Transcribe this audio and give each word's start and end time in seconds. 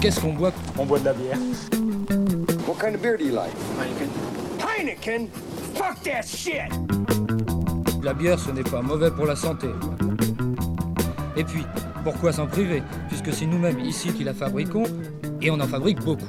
Qu'est-ce 0.00 0.18
qu'on 0.20 0.32
boit 0.32 0.52
On 0.78 0.86
boit 0.86 0.98
de 0.98 1.04
la 1.04 1.12
bière. 1.12 1.36
What 2.66 2.76
kind 2.80 2.94
of 2.94 3.02
beer 3.02 3.18
do 3.18 3.24
you 3.24 3.34
like? 3.34 3.52
Heineken? 4.58 5.28
Fuck 5.74 6.02
that 6.04 6.22
shit! 6.22 6.72
La 8.02 8.14
bière, 8.14 8.38
ce 8.38 8.50
n'est 8.50 8.62
pas 8.62 8.80
mauvais 8.80 9.10
pour 9.10 9.26
la 9.26 9.36
santé. 9.36 9.68
Et 11.36 11.44
puis, 11.44 11.66
pourquoi 12.02 12.32
s'en 12.32 12.46
priver? 12.46 12.82
Puisque 13.08 13.30
c'est 13.34 13.44
nous-mêmes 13.44 13.78
ici 13.80 14.10
qui 14.14 14.24
la 14.24 14.32
fabriquons, 14.32 14.84
et 15.42 15.50
on 15.50 15.60
en 15.60 15.68
fabrique 15.68 16.00
beaucoup. 16.00 16.24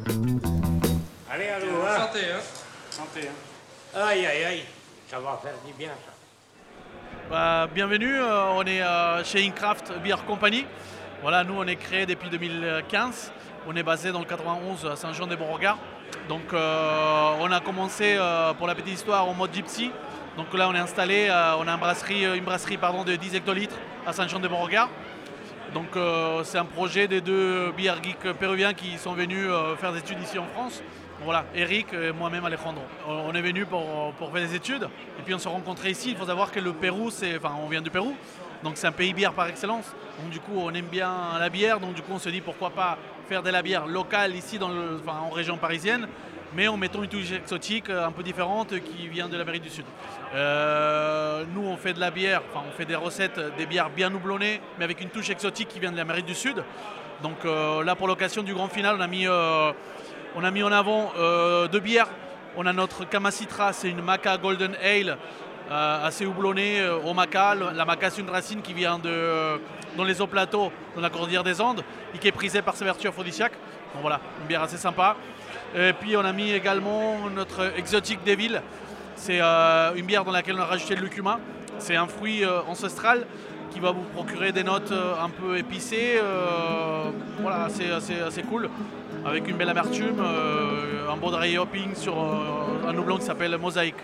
Allez, 1.31 1.48
allô, 1.48 1.67
hein? 1.88 2.07
Santé, 2.07 2.20
hein? 2.29 2.41
Santé, 2.90 3.20
hein. 3.29 4.01
Aïe, 4.01 4.26
aïe, 4.26 4.43
aïe, 4.43 4.63
ça 5.09 5.17
va 5.20 5.40
faire 5.41 5.53
du 5.65 5.71
bien, 5.77 5.91
ça. 6.05 6.12
Bah, 7.29 7.70
Bienvenue, 7.73 8.15
euh, 8.15 8.51
on 8.51 8.63
est 8.63 8.81
euh, 8.81 9.23
chez 9.23 9.48
Incraft 9.48 9.93
Beer 10.03 10.17
Company. 10.27 10.65
Voilà, 11.21 11.43
nous 11.43 11.53
on 11.53 11.67
est 11.67 11.76
créé 11.76 12.05
depuis 12.05 12.29
2015. 12.29 13.31
On 13.67 13.75
est 13.75 13.83
basé 13.83 14.11
dans 14.11 14.20
le 14.20 14.25
91 14.25 14.88
à 14.88 14.95
Saint-Jean-des-Bons-Regards. 14.95 15.77
Donc 16.27 16.51
euh, 16.51 17.31
on 17.40 17.51
a 17.51 17.59
commencé 17.59 18.15
euh, 18.18 18.53
pour 18.53 18.65
la 18.65 18.73
petite 18.73 18.95
histoire 18.95 19.27
en 19.27 19.35
mode 19.35 19.53
gypsy. 19.53 19.91
Donc 20.35 20.51
là 20.55 20.68
on 20.68 20.73
est 20.73 20.79
installé, 20.79 21.27
euh, 21.29 21.55
on 21.59 21.68
a 21.68 21.73
une 21.73 22.43
brasserie, 22.43 22.77
pardon, 22.77 23.03
de 23.03 23.15
10 23.15 23.35
hectolitres 23.35 23.76
à 24.07 24.13
Saint-Jean-des-Bons-Regards. 24.13 24.90
Donc 25.76 25.90
c'est 26.43 26.57
un 26.57 26.65
projet 26.65 27.07
des 27.07 27.21
deux 27.21 27.71
beer 27.77 27.93
geeks 28.03 28.34
péruviens 28.34 28.73
qui 28.73 28.98
sont 28.98 29.13
venus 29.13 29.48
faire 29.79 29.93
des 29.93 29.99
études 29.99 30.21
ici 30.21 30.37
en 30.37 30.46
France. 30.48 30.84
Voilà, 31.23 31.46
Eric 31.55 31.93
et 31.93 32.12
moi-même 32.12 32.43
Alejandro. 32.43 32.84
On 33.07 33.34
est 33.34 33.41
venus 33.41 33.65
pour, 33.70 34.13
faire 34.34 34.41
des 34.46 34.53
études 34.53 34.90
et 35.18 35.21
puis 35.23 35.34
on 35.34 35.40
s'est 35.40 35.48
rencontrés 35.48 35.91
ici. 35.91 36.09
Il 36.12 36.18
faut 36.18 36.25
savoir 36.25 36.51
que 36.51 36.59
le 36.59 36.73
Pérou, 36.73 37.09
c'est, 37.09 37.37
enfin 37.37 37.53
on 37.63 37.70
vient 37.70 37.81
du 37.81 37.90
Pérou, 37.90 38.18
donc 38.63 38.77
c'est 38.77 38.87
un 38.87 38.91
pays 38.91 39.13
bière 39.13 39.34
par 39.34 39.48
excellence. 39.48 39.85
Donc 40.21 40.31
du 40.31 40.40
coup 40.40 40.54
on 40.55 40.73
aime 40.73 40.85
bien 40.85 41.12
la 41.40 41.49
bière, 41.49 41.79
donc 41.79 41.93
du 41.93 42.01
coup 42.01 42.12
on 42.13 42.20
se 42.20 42.29
dit 42.29 42.41
pourquoi 42.41 42.70
pas 42.71 42.98
faire 43.27 43.43
de 43.43 43.49
la 43.49 43.62
bière 43.62 43.87
locale 43.87 44.35
ici 44.35 44.59
dans 44.59 44.70
le, 44.70 44.99
en 45.07 45.29
région 45.29 45.57
parisienne, 45.57 46.07
mais 46.53 46.68
en 46.68 46.77
mettant 46.77 47.01
une 47.01 47.09
touche 47.09 47.31
exotique 47.31 47.90
euh, 47.90 48.05
un 48.05 48.12
peu 48.12 48.23
différente 48.23 48.70
qui 48.79 49.07
vient 49.07 49.29
de 49.29 49.37
l'Amérique 49.37 49.63
du 49.63 49.70
Sud. 49.70 49.85
Euh, 50.35 51.43
nous 51.53 51.65
on 51.65 51.77
fait 51.77 51.93
de 51.93 51.99
la 51.99 52.12
bière, 52.12 52.41
enfin 52.51 52.65
on 52.68 52.77
fait 52.77 52.85
des 52.85 52.95
recettes, 52.95 53.40
des 53.57 53.65
bières 53.65 53.90
bien 53.90 54.13
houblonnées, 54.13 54.62
mais 54.77 54.84
avec 54.84 55.01
une 55.01 55.09
touche 55.09 55.29
exotique 55.29 55.70
qui 55.70 55.79
vient 55.79 55.91
de 55.91 55.98
l'Amérique 55.98 56.25
du 56.25 56.35
Sud. 56.35 56.63
Donc 57.23 57.46
euh, 57.46 57.84
là 57.84 57.96
pour 57.96 58.07
l'occasion 58.07 58.43
du 58.43 58.53
grand 58.53 58.68
final, 58.68 58.96
on 58.98 59.01
a 59.01 59.07
mis, 59.07 59.27
euh, 59.27 59.71
on 60.35 60.43
a 60.43 60.51
mis 60.51 60.63
en 60.63 60.71
avant 60.71 61.12
euh, 61.18 61.68
deux 61.68 61.79
bières. 61.79 62.09
On 62.57 62.65
a 62.65 62.73
notre 62.73 63.05
Kamacitra, 63.05 63.71
c'est 63.71 63.90
une 63.90 64.01
Maca 64.01 64.38
Golden 64.38 64.75
Ale 64.84 65.12
euh, 65.12 65.16
assez 65.74 66.25
houblonnée 66.25 66.81
euh, 66.81 66.97
au 66.97 67.14
Maca. 67.14 67.56
La 67.56 67.86
Maca 67.86 68.09
c'est 68.09 68.22
une 68.22 68.30
racine 68.30 68.62
qui 68.62 68.74
vient 68.74 69.00
de, 69.00 69.09
euh, 69.09 69.58
dans 69.97 70.03
les 70.03 70.22
hauts 70.22 70.28
plateaux, 70.28 70.72
dans 70.96 71.02
la 71.02 71.09
cordillère 71.09 71.44
des 71.44 71.62
Andes, 71.62 71.84
et 72.14 72.18
qui 72.18 72.28
est 72.28 72.31
prisée 72.31 72.62
par 72.62 72.75
ses 72.75 72.86
vertus 72.86 73.08
aphrodisiaques. 73.08 73.53
Donc 73.94 74.02
voilà, 74.02 74.19
une 74.42 74.47
bière 74.47 74.64
assez 74.64 74.78
sympa. 74.78 75.16
Et 75.75 75.94
puis 75.94 76.18
on 76.18 76.25
a 76.25 76.34
mis 76.34 76.52
également 76.52 77.30
notre 77.34 77.78
exotique 77.78 78.19
Devil. 78.25 78.62
C'est 79.16 79.40
euh, 79.42 79.94
une 79.96 80.06
bière 80.06 80.25
dans 80.25 80.31
laquelle 80.31 80.56
on 80.58 80.62
a 80.62 80.66
rajouté 80.66 80.96
le 80.96 81.02
lucuma. 81.02 81.40
C'est 81.78 81.96
un 81.96 82.08
fruit 82.08 82.44
euh, 82.44 82.62
ancestral 82.68 83.26
qui 83.72 83.80
va 83.80 83.92
vous 83.92 84.04
procurer 84.04 84.52
des 84.52 84.64
notes 84.64 84.92
euh, 84.92 85.14
un 85.24 85.30
peu 85.30 85.58
épicées. 85.58 86.20
euh, 86.22 87.12
voilà, 87.40 87.68
c'est 87.70 87.92
assez, 88.22 88.44
cool. 88.44 88.70
Avec 89.26 89.48
une 89.48 89.56
belle 89.58 89.70
amertume, 89.70 90.20
euh, 90.20 91.10
un 91.12 91.18
bon 91.18 91.31
dry 91.31 91.58
hopping 91.58 91.96
sur 91.96 92.20
euh, 92.20 92.90
un 92.90 92.98
houblon 92.98 93.18
qui 93.18 93.26
s'appelle 93.26 93.58
Mosaïque. 93.58 93.96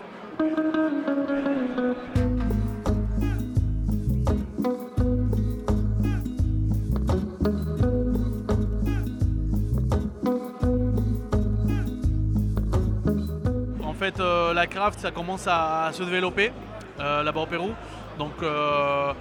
En 13.83 13.93
fait, 13.93 14.19
euh, 14.19 14.53
la 14.53 14.67
craft, 14.67 14.99
ça 14.99 15.11
commence 15.11 15.47
à, 15.47 15.89
se 15.93 16.03
développer 16.03 16.51
euh, 16.99 17.23
là-bas 17.23 17.41
au 17.41 17.45
Pérou. 17.45 17.71
Donc, 18.19 18.33
euh, 18.43 19.13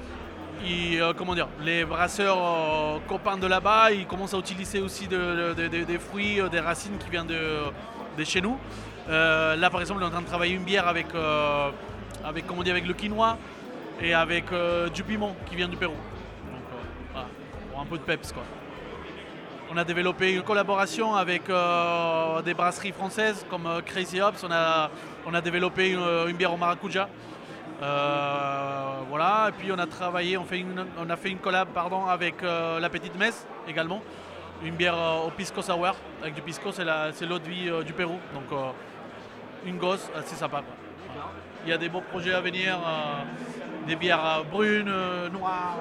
comment 1.17 1.35
dire, 1.35 1.49
les 1.63 1.85
brasseurs 1.85 2.39
copains 3.09 3.37
de 3.37 3.47
là-bas, 3.47 3.93
ils 3.93 4.07
commencent 4.07 4.35
à 4.35 4.39
utiliser 4.39 4.81
aussi 4.81 5.07
de- 5.07 5.55
de- 5.55 5.69
de- 5.69 5.85
des 5.85 5.99
fruits, 5.99 6.41
des 6.51 6.61
racines 6.61 6.99
qui 6.99 7.11
viennent 7.11 7.27
de, 7.27 8.25
chez 8.25 8.41
nous. 8.41 8.57
Là, 9.09 9.69
par 9.71 9.81
exemple, 9.81 10.01
on 10.03 10.05
est 10.05 10.09
en 10.09 10.11
train 10.11 10.23
de 10.23 10.27
travailler 10.27 10.55
une 10.55 10.65
bière 10.65 10.89
avec, 10.89 11.07
avec, 12.25 12.45
le 12.51 12.93
quinoa 12.95 13.37
et 14.03 14.15
avec 14.15 14.47
du 14.95 15.03
piment 15.05 15.37
qui 15.49 15.57
vient 15.57 15.69
du 15.69 15.77
Pérou. 15.77 15.95
Euh, 17.77 17.83
un 17.83 17.87
peu 17.87 17.99
de 17.99 18.03
peps, 18.03 18.33
quoi. 18.33 18.43
On 19.71 19.77
a 19.77 19.85
développé 19.85 20.33
une 20.33 20.43
collaboration 20.43 21.15
avec 21.15 21.51
euh, 21.51 22.41
des 22.43 22.55
brasseries 22.55 22.93
françaises 22.93 23.45
comme 23.51 23.67
euh, 23.67 23.81
Crazy 23.81 24.21
Hops. 24.21 24.45
On 24.45 24.53
a, 24.53 24.91
on 25.27 25.41
développé 25.41 25.91
une, 25.91 26.29
une 26.29 26.37
bière 26.37 26.53
au 26.53 26.57
maracuja. 26.57 27.09
Euh, 27.83 29.01
voilà, 29.09 29.49
et 29.49 29.53
puis 29.53 29.71
on 29.71 29.79
a 29.79 29.87
travaillé, 29.87 30.39
on, 30.39 30.45
fait 30.45 30.65
on 30.99 31.11
a 31.11 31.17
fait 31.17 31.29
une 31.29 31.39
collab 31.39 31.69
pardon, 31.75 32.07
avec 32.07 32.43
euh, 32.43 32.81
la 32.81 32.89
Petite 32.89 33.17
Messe 33.19 33.47
également. 33.69 34.03
Une 34.63 34.77
bière 34.77 34.97
euh, 34.97 35.27
au 35.27 35.31
pisco 35.31 35.61
sour. 35.61 35.95
Avec 36.23 36.35
du 36.35 36.43
pisco, 36.43 36.71
c'est 36.73 37.27
l'eau 37.27 37.39
de 37.39 37.49
vie 37.49 37.69
euh, 37.69 37.83
du 37.83 37.93
Pérou. 37.93 38.19
Donc 38.33 38.51
euh, 38.53 38.71
une 39.67 39.79
gosse 39.79 40.09
assez 40.17 40.37
sympa. 40.37 40.63
Il 41.65 41.71
y 41.71 41.73
a 41.73 41.79
des 41.79 41.89
beaux 41.89 42.01
projets 42.01 42.35
à 42.35 42.41
venir. 42.41 42.77
euh, 42.77 43.23
des 43.87 43.95
bières 43.97 44.25
euh, 44.25 44.43
brunes, 44.43 44.89
euh, 44.89 45.29
noires, 45.29 45.77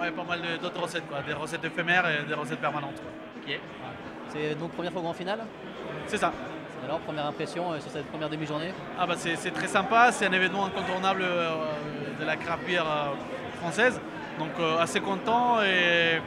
ouais, 0.00 0.10
pas 0.10 0.24
mal 0.24 0.40
d'autres 0.60 0.82
recettes. 0.82 1.06
Quoi. 1.08 1.18
Des 1.26 1.32
recettes 1.34 1.64
éphémères 1.64 2.04
et 2.08 2.26
des 2.26 2.34
recettes 2.34 2.58
permanentes. 2.60 3.00
quoi. 3.00 3.54
C'est 4.30 4.56
donc 4.56 4.72
première 4.72 4.90
fois 4.92 5.00
au 5.00 5.04
grand 5.04 5.14
final. 5.14 5.38
C'est 6.06 6.16
ça. 6.16 6.32
Alors, 6.84 6.98
première 7.00 7.26
impression 7.26 7.72
euh, 7.72 7.80
sur 7.80 7.90
cette 7.90 8.06
première 8.06 8.28
demi-journée? 8.28 8.72
Ah 8.98 9.06
bah 9.06 9.14
c'est 9.16 9.36
c'est 9.36 9.50
très 9.52 9.68
sympa, 9.68 10.10
c'est 10.10 10.26
un 10.26 10.32
événement 10.32 10.66
incontournable 10.66 11.22
euh, 11.22 11.50
de 12.20 12.24
la 12.24 12.36
craft 12.36 12.66
beer 12.66 12.80
euh, 12.84 13.14
française. 13.60 14.00
Donc 14.38 14.50
assez 14.80 15.00
content 15.00 15.60
et, 15.62 16.20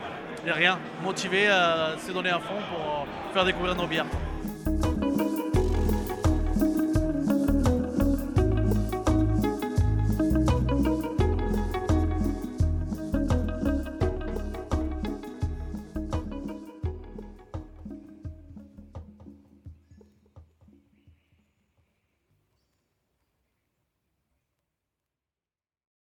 et 0.45 0.51
rien, 0.51 0.77
motivé 1.01 1.47
à 1.47 1.97
se 1.97 2.11
donner 2.11 2.29
à 2.29 2.39
fond 2.39 2.59
pour 2.69 3.07
faire 3.33 3.45
découvrir 3.45 3.75
nos 3.75 3.87
bières. 3.87 4.05